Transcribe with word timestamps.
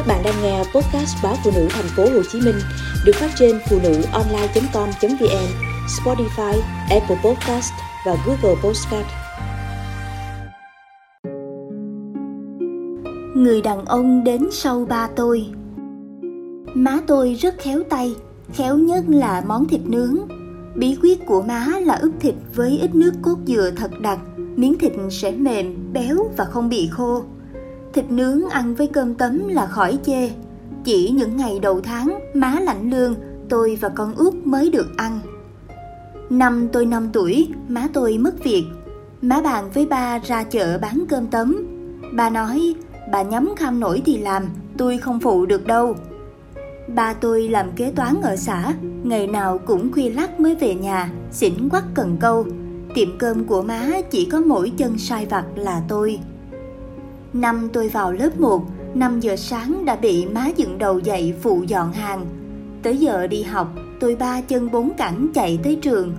Các 0.00 0.06
bạn 0.06 0.22
đang 0.24 0.42
nghe 0.42 0.58
podcast 0.58 1.16
báo 1.22 1.36
phụ 1.44 1.50
nữ 1.54 1.68
thành 1.70 1.84
phố 1.96 2.02
Hồ 2.02 2.22
Chí 2.32 2.40
Minh 2.40 2.54
được 3.04 3.12
phát 3.14 3.30
trên 3.38 3.58
phụ 3.70 3.78
nữ 3.82 4.02
online.com.vn, 4.12 5.48
Spotify, 5.86 6.60
Apple 6.90 7.16
Podcast 7.24 7.72
và 8.06 8.16
Google 8.26 8.60
Podcast. 8.62 9.06
Người 13.34 13.62
đàn 13.62 13.84
ông 13.84 14.24
đến 14.24 14.48
sau 14.52 14.86
ba 14.88 15.08
tôi 15.16 15.46
Má 16.74 17.00
tôi 17.06 17.34
rất 17.34 17.54
khéo 17.58 17.82
tay, 17.90 18.14
khéo 18.52 18.78
nhất 18.78 19.04
là 19.08 19.42
món 19.46 19.68
thịt 19.68 19.80
nướng. 19.84 20.16
Bí 20.74 20.96
quyết 21.02 21.26
của 21.26 21.42
má 21.42 21.66
là 21.80 21.94
ướp 21.94 22.12
thịt 22.20 22.34
với 22.54 22.78
ít 22.82 22.94
nước 22.94 23.12
cốt 23.22 23.36
dừa 23.46 23.70
thật 23.76 23.90
đặc, 24.00 24.18
miếng 24.56 24.78
thịt 24.78 24.92
sẽ 25.10 25.30
mềm, 25.30 25.92
béo 25.92 26.30
và 26.36 26.44
không 26.44 26.68
bị 26.68 26.88
khô. 26.92 27.24
Thịt 27.92 28.10
nướng 28.10 28.48
ăn 28.48 28.74
với 28.74 28.86
cơm 28.86 29.14
tấm 29.14 29.48
là 29.48 29.66
khỏi 29.66 29.98
chê. 30.04 30.30
Chỉ 30.84 31.10
những 31.10 31.36
ngày 31.36 31.58
đầu 31.58 31.80
tháng, 31.80 32.18
má 32.34 32.60
lạnh 32.60 32.90
lương, 32.90 33.14
tôi 33.48 33.78
và 33.80 33.88
con 33.88 34.14
út 34.14 34.34
mới 34.34 34.70
được 34.70 34.96
ăn. 34.96 35.20
Năm 36.30 36.68
tôi 36.72 36.86
5 36.86 37.08
tuổi, 37.12 37.48
má 37.68 37.88
tôi 37.92 38.18
mất 38.18 38.44
việc. 38.44 38.64
Má 39.22 39.40
bàn 39.40 39.70
với 39.74 39.86
ba 39.86 40.18
ra 40.18 40.44
chợ 40.44 40.78
bán 40.78 41.04
cơm 41.08 41.26
tấm. 41.26 41.56
Ba 42.12 42.30
nói, 42.30 42.74
bà 43.12 43.22
nhắm 43.22 43.54
kham 43.56 43.80
nổi 43.80 44.02
thì 44.06 44.18
làm, 44.18 44.44
tôi 44.76 44.98
không 44.98 45.20
phụ 45.20 45.46
được 45.46 45.66
đâu. 45.66 45.94
Ba 46.94 47.14
tôi 47.14 47.48
làm 47.48 47.72
kế 47.76 47.92
toán 47.96 48.20
ở 48.22 48.36
xã, 48.36 48.74
ngày 49.02 49.26
nào 49.26 49.58
cũng 49.58 49.92
khuya 49.92 50.10
lắc 50.10 50.40
mới 50.40 50.54
về 50.54 50.74
nhà, 50.74 51.10
xỉn 51.32 51.68
quắc 51.68 51.84
cần 51.94 52.16
câu. 52.20 52.46
Tiệm 52.94 53.18
cơm 53.18 53.44
của 53.44 53.62
má 53.62 53.90
chỉ 54.10 54.24
có 54.24 54.40
mỗi 54.40 54.72
chân 54.76 54.98
sai 54.98 55.26
vặt 55.26 55.44
là 55.56 55.82
tôi. 55.88 56.18
Năm 57.32 57.68
tôi 57.72 57.88
vào 57.88 58.12
lớp 58.12 58.40
1, 58.40 58.62
5 58.94 59.20
giờ 59.20 59.36
sáng 59.36 59.84
đã 59.84 59.96
bị 59.96 60.26
má 60.26 60.46
dựng 60.56 60.78
đầu 60.78 60.98
dậy 60.98 61.34
phụ 61.42 61.62
dọn 61.66 61.92
hàng. 61.92 62.26
Tới 62.82 62.96
giờ 62.96 63.26
đi 63.26 63.42
học, 63.42 63.74
tôi 64.00 64.16
ba 64.16 64.40
chân 64.40 64.70
bốn 64.70 64.90
cẳng 64.98 65.28
chạy 65.34 65.58
tới 65.62 65.78
trường. 65.82 66.12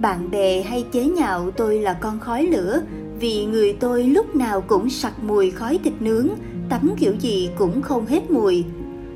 Bạn 0.00 0.30
bè 0.30 0.62
hay 0.62 0.84
chế 0.92 1.04
nhạo 1.04 1.50
tôi 1.50 1.80
là 1.80 1.92
con 1.92 2.20
khói 2.20 2.46
lửa 2.46 2.80
vì 3.20 3.44
người 3.44 3.72
tôi 3.72 4.04
lúc 4.04 4.36
nào 4.36 4.60
cũng 4.60 4.90
sặc 4.90 5.24
mùi 5.24 5.50
khói 5.50 5.78
thịt 5.84 5.92
nướng, 6.00 6.28
tắm 6.68 6.90
kiểu 6.96 7.14
gì 7.20 7.50
cũng 7.58 7.82
không 7.82 8.06
hết 8.06 8.30
mùi. 8.30 8.64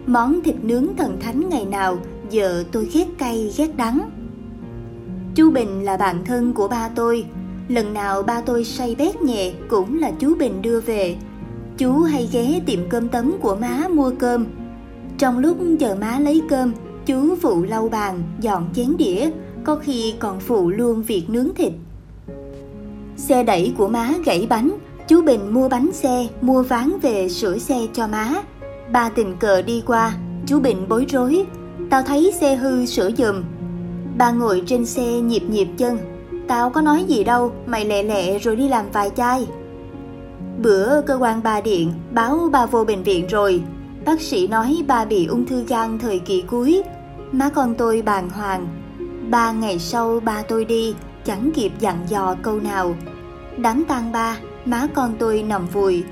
Món 0.07 0.41
thịt 0.43 0.57
nướng 0.63 0.87
thần 0.97 1.21
thánh 1.21 1.49
ngày 1.49 1.65
nào 1.65 1.99
giờ 2.31 2.65
tôi 2.73 2.89
ghét 2.93 3.07
cay 3.19 3.53
ghét 3.57 3.77
đắng. 3.77 4.11
Chú 5.35 5.51
Bình 5.51 5.85
là 5.85 5.97
bạn 5.97 6.25
thân 6.25 6.53
của 6.53 6.69
ba 6.69 6.89
tôi. 6.95 7.25
Lần 7.69 7.95
nào 7.95 8.23
ba 8.23 8.41
tôi 8.41 8.65
say 8.65 8.95
bét 8.99 9.23
nhẹ 9.23 9.53
cũng 9.69 9.99
là 9.99 10.11
chú 10.11 10.35
Bình 10.35 10.63
đưa 10.63 10.81
về 10.81 11.17
chú 11.81 12.03
hay 12.03 12.29
ghé 12.33 12.61
tiệm 12.67 12.89
cơm 12.89 13.09
tấm 13.09 13.33
của 13.41 13.57
má 13.61 13.89
mua 13.91 14.13
cơm. 14.19 14.47
Trong 15.19 15.39
lúc 15.39 15.57
chờ 15.81 15.97
má 16.01 16.19
lấy 16.19 16.43
cơm, 16.49 16.73
chú 17.07 17.37
phụ 17.43 17.63
lau 17.63 17.89
bàn, 17.89 18.23
dọn 18.41 18.69
chén 18.75 18.97
đĩa, 18.97 19.31
có 19.65 19.77
khi 19.77 20.15
còn 20.19 20.41
phụ 20.41 20.71
luôn 20.71 21.03
việc 21.03 21.25
nướng 21.29 21.55
thịt. 21.55 21.73
Xe 23.17 23.43
đẩy 23.43 23.75
của 23.79 23.89
má 23.89 24.13
gãy 24.25 24.47
bánh, 24.51 24.71
chú 25.09 25.23
Bình 25.23 25.55
mua 25.55 25.69
bánh 25.69 25.93
xe, 25.93 26.27
mua 26.41 26.63
ván 26.63 26.99
về 27.03 27.29
sửa 27.29 27.59
xe 27.59 27.87
cho 27.93 28.07
má. 28.07 28.35
Ba 28.93 29.09
tình 29.09 29.37
cờ 29.41 29.63
đi 29.63 29.83
qua, 29.87 30.13
chú 30.47 30.61
Bình 30.61 30.87
bối 30.89 31.07
rối, 31.09 31.45
tao 31.91 32.03
thấy 32.03 32.33
xe 32.41 32.57
hư 32.57 32.87
sửa 32.87 33.11
giùm. 33.19 33.43
Ba 34.19 34.31
ngồi 34.31 34.63
trên 34.67 34.87
xe 34.87 35.21
nhịp 35.21 35.43
nhịp 35.51 35.69
chân, 35.77 35.99
tao 36.49 36.71
có 36.71 36.81
nói 36.81 37.05
gì 37.05 37.25
đâu, 37.25 37.53
mày 37.67 37.85
lẹ 37.85 38.03
lẹ 38.03 38.39
rồi 38.39 38.57
đi 38.57 38.69
làm 38.69 38.85
vài 38.93 39.11
chai. 39.17 39.47
Bữa 40.63 41.01
cơ 41.01 41.15
quan 41.21 41.41
bà 41.43 41.61
điện 41.61 41.93
báo 42.13 42.49
bà 42.53 42.67
vô 42.67 42.85
bệnh 42.85 43.03
viện 43.03 43.27
rồi. 43.27 43.63
Bác 44.05 44.21
sĩ 44.21 44.49
nói 44.49 44.85
bà 44.87 45.05
bị 45.05 45.27
ung 45.27 45.47
thư 45.47 45.65
gan 45.69 45.99
thời 45.99 46.19
kỳ 46.19 46.43
cuối. 46.43 46.83
Má 47.33 47.49
con 47.49 47.75
tôi 47.75 48.03
bàng 48.03 48.31
hoàng. 48.31 48.69
Ba 49.31 49.53
ngày 49.53 49.79
sau 49.79 50.21
ba 50.21 50.43
tôi 50.43 50.65
đi, 50.65 50.95
chẳng 51.25 51.51
kịp 51.55 51.73
dặn 51.79 51.97
dò 52.09 52.37
câu 52.43 52.61
nào. 52.61 52.95
Đám 53.59 53.85
tang 53.89 54.13
ba, 54.13 54.39
má 54.65 54.87
con 54.95 55.15
tôi 55.19 55.43
nằm 55.43 55.67
vùi. 55.67 56.05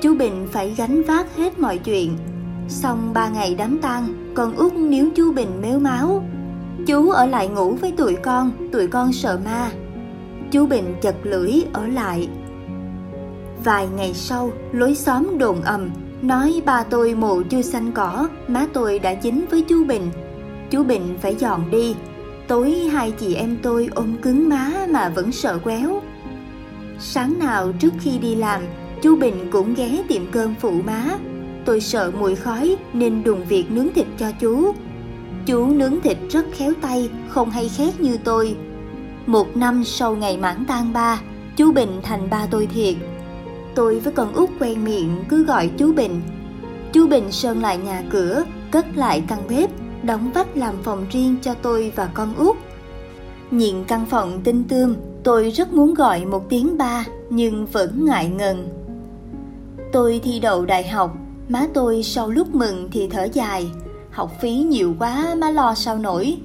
Chú 0.00 0.14
Bình 0.14 0.48
phải 0.52 0.74
gánh 0.76 1.02
vác 1.02 1.36
hết 1.36 1.58
mọi 1.58 1.78
chuyện. 1.78 2.16
Xong 2.68 3.12
ba 3.14 3.28
ngày 3.28 3.54
đám 3.58 3.78
tang, 3.78 4.32
con 4.34 4.56
út 4.56 4.74
níu 4.74 5.10
chú 5.14 5.32
Bình 5.32 5.60
méo 5.62 5.78
máu. 5.78 6.24
Chú 6.86 7.10
ở 7.10 7.26
lại 7.26 7.48
ngủ 7.48 7.76
với 7.80 7.92
tụi 7.92 8.16
con, 8.16 8.52
tụi 8.72 8.86
con 8.86 9.12
sợ 9.12 9.38
ma. 9.44 9.70
Chú 10.50 10.66
Bình 10.66 10.94
chật 11.02 11.14
lưỡi 11.22 11.52
ở 11.72 11.86
lại 11.86 12.28
Vài 13.64 13.88
ngày 13.96 14.14
sau, 14.14 14.52
lối 14.72 14.94
xóm 14.94 15.38
đồn 15.38 15.62
ầm, 15.62 15.90
nói 16.22 16.62
ba 16.64 16.82
tôi 16.82 17.14
mộ 17.14 17.42
chưa 17.42 17.62
xanh 17.62 17.92
cỏ, 17.92 18.28
má 18.48 18.66
tôi 18.72 18.98
đã 18.98 19.14
dính 19.22 19.44
với 19.50 19.62
chú 19.68 19.84
Bình. 19.84 20.10
Chú 20.70 20.84
Bình 20.84 21.18
phải 21.22 21.34
dọn 21.34 21.70
đi, 21.70 21.94
tối 22.48 22.70
hai 22.70 23.10
chị 23.10 23.34
em 23.34 23.56
tôi 23.62 23.88
ôm 23.94 24.16
cứng 24.22 24.48
má 24.48 24.72
mà 24.90 25.08
vẫn 25.08 25.32
sợ 25.32 25.58
quéo. 25.58 26.02
Sáng 26.98 27.38
nào 27.38 27.72
trước 27.72 27.92
khi 28.00 28.18
đi 28.18 28.34
làm, 28.34 28.60
chú 29.02 29.16
Bình 29.16 29.48
cũng 29.50 29.74
ghé 29.74 30.02
tiệm 30.08 30.22
cơm 30.32 30.54
phụ 30.60 30.72
má. 30.86 31.04
Tôi 31.64 31.80
sợ 31.80 32.12
mùi 32.18 32.34
khói 32.34 32.76
nên 32.92 33.24
đùng 33.24 33.44
việc 33.44 33.70
nướng 33.70 33.92
thịt 33.92 34.06
cho 34.18 34.32
chú. 34.40 34.74
Chú 35.46 35.66
nướng 35.66 36.00
thịt 36.00 36.16
rất 36.30 36.46
khéo 36.52 36.72
tay, 36.80 37.10
không 37.28 37.50
hay 37.50 37.68
khét 37.68 38.00
như 38.00 38.16
tôi. 38.24 38.56
Một 39.26 39.56
năm 39.56 39.84
sau 39.84 40.16
ngày 40.16 40.36
mãn 40.36 40.64
tang 40.64 40.92
ba, 40.92 41.20
chú 41.56 41.72
Bình 41.72 42.00
thành 42.02 42.30
ba 42.30 42.46
tôi 42.50 42.66
thiệt 42.66 42.94
tôi 43.74 44.00
với 44.00 44.12
con 44.12 44.32
út 44.32 44.50
quen 44.60 44.84
miệng 44.84 45.24
cứ 45.28 45.44
gọi 45.44 45.70
chú 45.78 45.92
Bình. 45.92 46.22
Chú 46.92 47.06
Bình 47.06 47.32
sơn 47.32 47.62
lại 47.62 47.78
nhà 47.78 48.02
cửa, 48.10 48.44
cất 48.70 48.86
lại 48.96 49.22
căn 49.28 49.38
bếp, 49.48 49.70
đóng 50.02 50.30
vách 50.34 50.56
làm 50.56 50.74
phòng 50.82 51.06
riêng 51.10 51.36
cho 51.42 51.54
tôi 51.54 51.92
và 51.96 52.10
con 52.14 52.34
út. 52.34 52.56
Nhìn 53.50 53.84
căn 53.84 54.06
phòng 54.06 54.40
tinh 54.44 54.64
tươm, 54.64 54.96
tôi 55.24 55.50
rất 55.50 55.72
muốn 55.72 55.94
gọi 55.94 56.24
một 56.24 56.48
tiếng 56.48 56.78
ba 56.78 57.04
nhưng 57.30 57.66
vẫn 57.66 58.04
ngại 58.04 58.28
ngần. 58.28 58.68
Tôi 59.92 60.20
thi 60.24 60.40
đậu 60.40 60.64
đại 60.64 60.88
học, 60.88 61.16
má 61.48 61.66
tôi 61.74 62.02
sau 62.02 62.30
lúc 62.30 62.54
mừng 62.54 62.88
thì 62.92 63.08
thở 63.08 63.28
dài, 63.32 63.70
học 64.10 64.32
phí 64.40 64.52
nhiều 64.52 64.94
quá 64.98 65.34
má 65.38 65.50
lo 65.50 65.74
sao 65.74 65.98
nổi. 65.98 66.36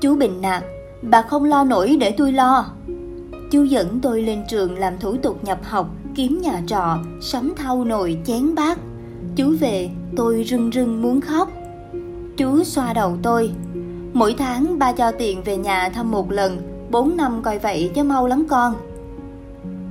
Chú 0.00 0.16
Bình 0.16 0.40
nạt, 0.40 0.64
bà 1.02 1.22
không 1.22 1.44
lo 1.44 1.64
nổi 1.64 1.96
để 2.00 2.10
tôi 2.10 2.32
lo. 2.32 2.66
Chú 3.50 3.64
dẫn 3.64 4.00
tôi 4.00 4.22
lên 4.22 4.42
trường 4.48 4.78
làm 4.78 4.98
thủ 4.98 5.16
tục 5.22 5.44
nhập 5.44 5.58
học 5.62 5.90
kiếm 6.18 6.40
nhà 6.40 6.62
trọ, 6.66 6.98
sắm 7.20 7.52
thau 7.56 7.84
nồi 7.84 8.18
chén 8.24 8.54
bát. 8.54 8.78
Chú 9.36 9.54
về, 9.60 9.90
tôi 10.16 10.44
rưng 10.48 10.70
rưng 10.72 11.02
muốn 11.02 11.20
khóc. 11.20 11.50
Chú 12.36 12.64
xoa 12.64 12.92
đầu 12.92 13.16
tôi. 13.22 13.50
Mỗi 14.12 14.34
tháng 14.38 14.78
ba 14.78 14.92
cho 14.92 15.12
tiền 15.12 15.42
về 15.44 15.56
nhà 15.56 15.88
thăm 15.88 16.10
một 16.10 16.32
lần, 16.32 16.58
bốn 16.90 17.16
năm 17.16 17.42
coi 17.42 17.58
vậy 17.58 17.90
cho 17.94 18.04
mau 18.04 18.26
lắm 18.26 18.46
con. 18.48 18.74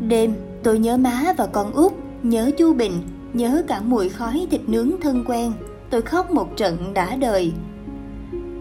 Đêm, 0.07 0.33
tôi 0.63 0.79
nhớ 0.79 0.97
má 0.97 1.33
và 1.37 1.45
con 1.45 1.71
út, 1.71 1.93
nhớ 2.23 2.51
chú 2.57 2.73
Bình, 2.73 2.93
nhớ 3.33 3.63
cả 3.67 3.81
mùi 3.85 4.09
khói 4.09 4.47
thịt 4.51 4.61
nướng 4.67 4.91
thân 5.01 5.23
quen. 5.27 5.53
Tôi 5.89 6.01
khóc 6.01 6.31
một 6.31 6.57
trận 6.57 6.93
đã 6.93 7.15
đời. 7.15 7.53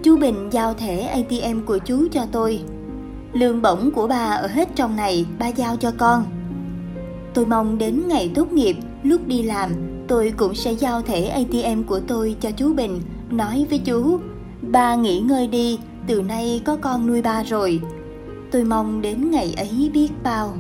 Chú 0.03 0.17
Bình 0.17 0.49
giao 0.53 0.75
thẻ 0.75 1.01
ATM 1.01 1.61
của 1.67 1.79
chú 1.79 2.09
cho 2.13 2.27
tôi. 2.33 2.61
Lương 3.33 3.63
bổng 3.63 3.91
của 3.91 4.07
bà 4.07 4.27
ở 4.27 4.47
hết 4.47 4.69
trong 4.75 4.97
này, 4.97 5.27
ba 5.39 5.49
giao 5.49 5.77
cho 5.77 5.93
con. 5.99 6.25
Tôi 7.37 7.47
mong 7.47 7.79
đến 7.79 8.09
ngày 8.09 8.31
tốt 8.35 8.53
nghiệp, 8.53 8.77
lúc 9.03 9.27
đi 9.27 9.43
làm, 9.43 9.71
tôi 10.09 10.33
cũng 10.37 10.55
sẽ 10.55 10.73
giao 10.73 11.03
thẻ 11.03 11.29
ATM 11.29 11.83
của 11.83 12.01
tôi 12.01 12.37
cho 12.41 12.51
chú 12.51 12.75
Bình, 12.75 13.01
nói 13.31 13.67
với 13.71 13.79
chú, 13.79 14.19
ba 14.63 14.95
nghỉ 14.95 15.21
ngơi 15.21 15.47
đi, 15.47 15.79
từ 16.07 16.23
nay 16.23 16.63
có 16.65 16.77
con 16.77 17.07
nuôi 17.07 17.23
ba 17.23 17.43
rồi. 17.43 17.81
Tôi 18.51 18.65
mong 18.65 19.03
đến 19.03 19.31
ngày 19.31 19.55
ấy 19.57 19.91
biết 19.95 20.09
bao. 20.23 20.57